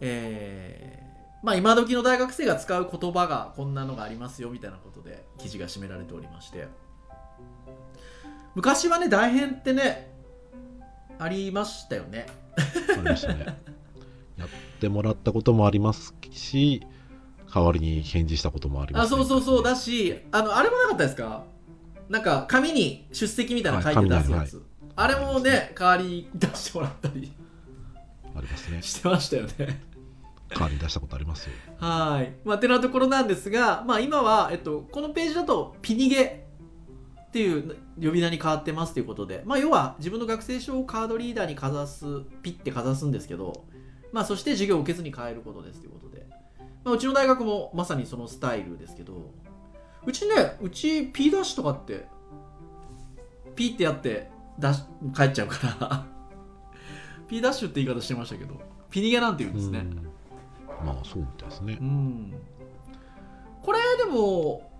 [0.00, 1.08] えー
[1.40, 6.66] まあ今時の大学生が使う言葉がこんなのがありますよみたいなことで記事が締められておりまして。
[8.56, 10.10] 昔はね大変ってね
[11.20, 12.26] ありましたよね。
[12.86, 13.56] ね。
[14.36, 14.48] やっ
[14.80, 16.82] てもらったこともありますし
[17.54, 21.44] 代わりに返事したこともあります、あそうそうそうだしあのあれもなかったですか？
[22.08, 24.64] なんか紙に出席みたいなの書いて出すやつ、はい
[24.96, 27.32] あれもね代わりに出してもらったり
[28.38, 28.82] ありますね。
[28.82, 29.80] してましたよね。
[30.50, 31.52] 代わりに出したことありますよ。
[31.78, 32.32] はい。
[32.44, 36.48] まあてなところなんですがまあ今は、えっと、このページだとピニゲ
[37.28, 42.06] っていう呼び名に変わってますということでまあ要は自分の学生証をカードリーダーにかざす
[42.42, 43.64] ピッてかざすんですけど
[44.12, 46.26] まあそして授業を受けずに変えることですということで、
[46.84, 49.30] まあ、うちの大学もまさにそのスタイルですけど
[50.06, 52.06] うちねうち P ダッシュとかって
[53.54, 56.06] ピってやってダッシュ帰っちゃうから
[57.28, 58.54] P ダッシュって言い方してましたけど
[58.90, 60.86] ピニゲなんて言うんですね、うん。
[60.86, 61.78] まあそうみたいですね。
[61.80, 62.34] うん。
[63.62, 64.70] これでも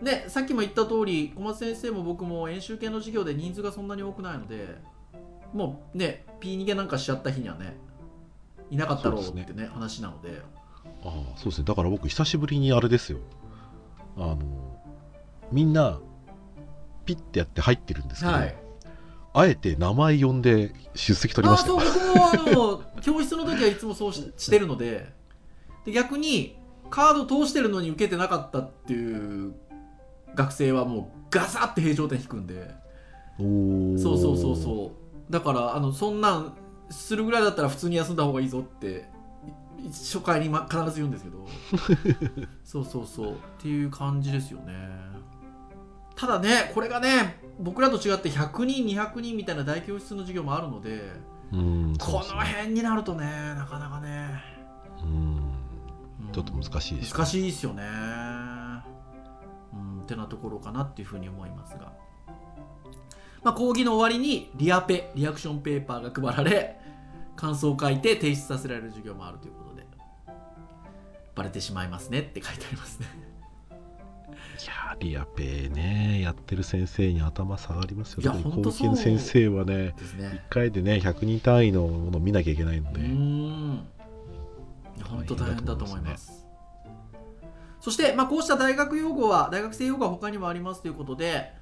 [0.00, 4.78] ねさっきも言った通り小松先生も僕も演習系の授業で人数がそんなに多くないので
[5.52, 7.76] もうね P 逃げなんかしちゃった日にはね
[8.70, 9.68] いなかったろうってそうね。
[9.72, 10.40] 話なので。
[11.04, 11.64] ああそうですね。
[11.64, 13.18] だから僕久しぶりにあれですよ。
[14.16, 14.38] あの
[15.50, 16.00] みんな
[17.04, 18.54] ピッてやって入ってるんですけど、はい
[19.34, 21.78] あえて名前呼んで出席取りましたよ。
[21.78, 25.12] あそう僕もあの教室の時はいつもそうししてるので。
[25.84, 26.56] で逆に
[26.90, 29.54] カード通してるのに受けてなかったっていう
[30.34, 32.74] 学生はもうガサッて平常点引くんで。
[33.38, 34.92] そうそうそうそ
[35.28, 35.32] う。
[35.32, 36.56] だからあのそんなん
[36.90, 39.08] するぐらいだったら普通に休んだ方がいいぞって
[39.82, 41.46] い初回に、ま、必ず言うんですけど。
[42.64, 43.32] そうそうそう。
[43.32, 44.72] っていう感じですよね
[46.14, 51.12] ただねこれがね僕らと違って100人200人みたいな大教室の授業もあるので
[51.52, 54.42] うんそうこの辺になるとねなかなかね、
[56.32, 57.18] ちょっと難しいですね。
[57.18, 57.82] 難しいですよね。
[59.74, 61.92] うんってなところかなっていうふうに思いますが。
[63.42, 66.80] まあ講義の終わりにリアペリアクションペーパーが配られ
[67.36, 69.86] 感想を書いて提出させられる授業もあるということで
[71.34, 73.06] バレてしまいますねって書いてありますね。
[73.06, 73.31] い
[74.66, 79.94] やーリアペーねやってる先生に頭下がりますよいや特にほんとそう高級先生はねね。
[80.50, 83.00] 1回でね100人単位のものを見なきゃいけないのうで、
[85.04, 86.46] 本当大変だと思います。
[87.80, 91.52] そして、まあ、こうした大学用語は大学生用語は他にもありますということで、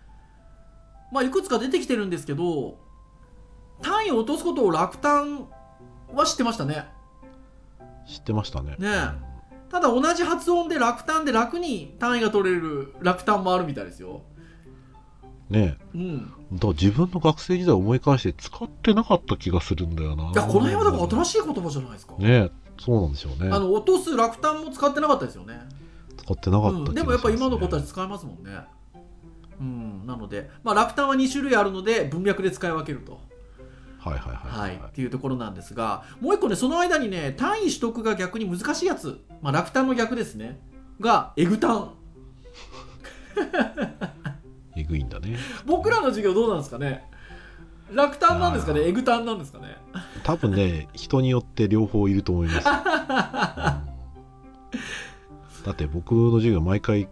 [1.12, 2.78] まあ、いくつか出てきてるんですけど
[3.80, 5.48] 単位を落とすことを落胆
[6.12, 6.86] は知ってましたね。
[8.06, 8.76] 知ってましたね。
[8.78, 9.29] ね
[9.70, 14.22] ただ同じ発音で落胆で楽に単位が取れる落胆もあるみたいですよ。
[15.48, 16.18] ねうん。
[16.52, 20.30] だから自分の学生時代を思い返して使ってなかった気がするんだよな。
[20.30, 23.50] いやこの辺はだから新しい言葉じゃないですか、ねそうなんでしょうね。
[23.52, 25.60] あの落とす落胆も使ってなかったですよね。
[26.16, 28.58] 使ってなかった気がします、うん、ねでもやっぱ今の子たち使えますもんね。
[29.60, 30.06] うん。
[30.06, 33.20] なので、まあ、落胆は2種類あるので文脈で使い分けると
[34.08, 40.60] っていうところなんですがもう一個ねその間にね単位取得が逆に難しいやつ、まあ、落胆の逆ですね。
[41.00, 41.94] がエグ単
[44.76, 45.36] えぐいんだね。
[45.66, 47.04] 僕らの授業どうなんですかね？
[47.92, 48.82] 落胆なんですかね？
[48.82, 49.76] エグ単なんですかね？
[50.22, 52.72] 多分ね人によって両方いると思います、 うん。
[55.64, 57.08] だって僕の授業毎回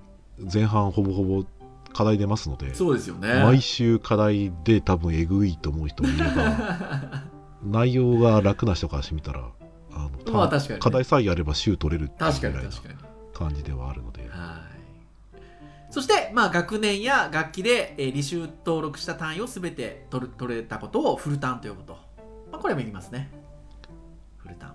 [0.52, 1.44] 前半ほぼほぼ
[1.92, 3.42] 課題出ますのでそうですよね。
[3.42, 7.24] 毎週課題で多分えぐいと思う人もいれば
[7.64, 9.50] 内容が楽な人からしてみたら
[9.92, 10.74] あの、まあ確かに。
[10.74, 12.30] ね課題さえやれば週取れるっていう
[13.32, 14.28] 感じではあるので。
[14.28, 14.78] はい。
[15.90, 21.94] そして、まあ、学年や学期で、えー履修登録した単位を全て取る取れたことをフル単と呼ぶと、
[22.52, 23.30] まあ、これも言いますね。
[24.36, 24.74] フル単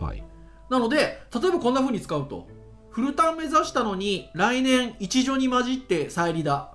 [0.00, 0.22] はい。
[0.70, 2.48] なので例えばこんな風に使うと
[2.96, 6.72] フルターン目指したのに来年一助に混じって再利だ。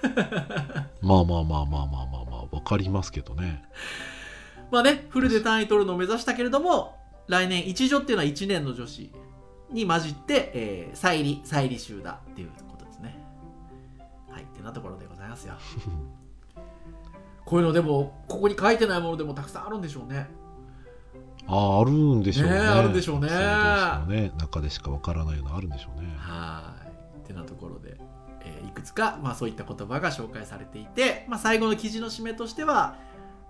[1.02, 3.64] まあまあまあまあまあまあまあわかりますけどね。
[4.70, 9.10] まあねフルで単位取るのを目指したけれども来年一助っていうのは1年の女子
[9.72, 13.18] に混じって、えー再利再利修だっていうことですね。
[14.30, 15.54] はいってなところでございますよ。
[17.44, 20.30] こういうのでもここに書いてないものでもたくさんあるんでしょうね
[21.46, 22.54] あああるんでしょうね。
[22.54, 23.28] ねえあるんでしょうね。
[24.08, 24.32] ね。
[24.38, 26.08] 中でしかわからないのあるんでしょうね。
[26.16, 26.74] は
[27.16, 27.18] い。
[27.18, 27.96] ってなところで、
[28.40, 32.96] えーいくつか、まあ、そういった言葉が紹介されていて、まあ、最後の記事の締めとしては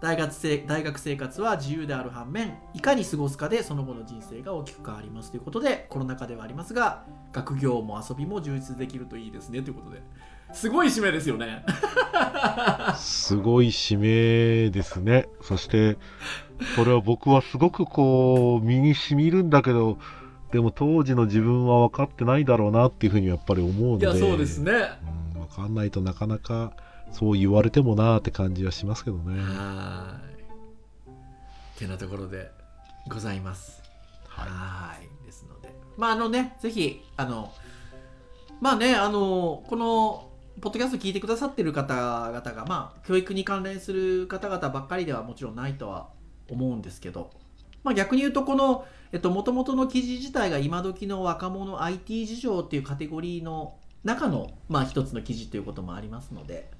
[0.01, 5.31] 大学生大学生活は自由である反面いかに過ごすかでその後の人生が大きく変わります。
[5.31, 9.63] ということでコロナ禍ではありますが学業も遊びも充実できるといいですね。
[9.63, 10.03] ということで
[10.53, 11.65] すごい締めですよね。
[12.99, 13.99] すごい締
[14.67, 15.29] めですね。
[15.41, 15.97] そして
[16.77, 19.99] これは僕はすごくこう身に染みるんだけど
[20.53, 24.73] でも当時の自分は分かってないだろうなっていうふうにやっぱり思うのでいやそうですね。
[25.35, 26.75] うん、分かんないとなかなか
[27.11, 29.41] そう言われてもなーって感じはしますけどね。
[29.41, 30.21] は
[31.09, 31.11] い。
[31.11, 31.13] っ
[31.77, 32.51] てなところで
[33.09, 33.83] ございます。
[34.29, 34.49] はい。
[34.49, 35.27] はい。
[35.27, 35.75] ですので。
[35.97, 37.53] まああのねぜひあの
[38.61, 46.14] まあねあのこのポッドキャスト聞いてくださってる方々がまあ教育に関連する方々ばっかりではもちろんないとは
[46.49, 47.31] 思うんですけど
[47.83, 56.71] まあ逆に言うとこのえっと元々の記事自体が今時の若者 IT 事情っていうカテゴリーの中のまあ一つの記事ということもありますので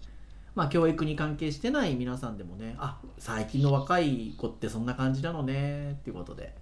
[0.55, 6.55] まあ教育に関係してない皆さんでもねあ最近の若い子ってそんな感じなのねっていうことで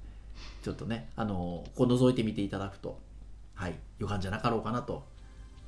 [0.62, 2.98] ちょっとね、あのここ覗いてみていただくと、
[3.54, 5.04] はい、予感じゃなかろうかなと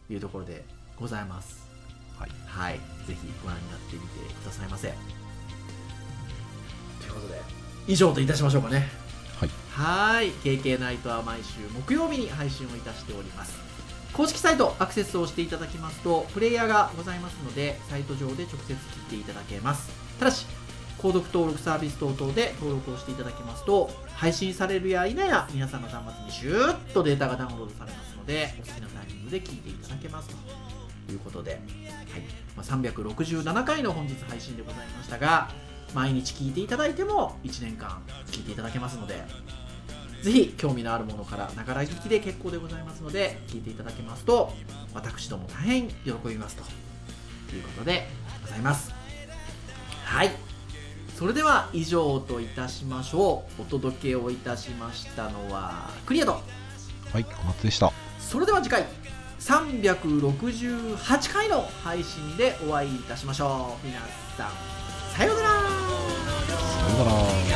[0.09, 0.65] いうところで
[0.99, 1.69] ございます。
[2.17, 2.31] はい。
[2.47, 2.75] はい。
[3.07, 5.24] ぜひご覧になってみてくださいませ。
[7.05, 7.41] ということで、
[7.87, 8.89] 以上といたしましょうかね。
[9.39, 9.51] はい。
[9.71, 10.31] はい。
[10.31, 13.59] KK ナイトは毎週木曜日に配信をいたしております。
[14.13, 18.75] 公式サイトアクセスをしていただきますと、プレイヤーがございますので、サイト上で直接切っ
[19.11, 19.91] ていただけます。
[20.19, 20.47] ただし、
[21.05, 31.61] 購読登録サービス等々で登録をしていただきますと配信されるや否や皆さんの端末にシューッとデータがダウンロードされますのでお好きなタイミングで聞いていただけますということで、はい
[32.57, 35.51] まあ、367回の本日配信でございましたが
[35.95, 39.25] 毎日聞いていただいても1年間聞いていただけますので
[40.23, 44.53] ぜひ興味のあるものからながら聞きで結構でございますので聞いていただけますと
[44.95, 46.63] 私ども大変喜びますと
[47.55, 48.09] いうことで
[48.43, 48.93] ございます。
[50.05, 50.31] はい。
[51.17, 53.63] それでは以上といたしましょう。
[53.63, 56.33] お届けをいたしましたのはクリアド
[57.13, 57.93] はい小松でした。
[58.19, 58.87] それでは次回
[59.41, 63.87] 368回の配信でお会いいたしましょう。
[63.87, 64.01] 皆
[64.37, 64.84] さん
[66.97, 67.54] だな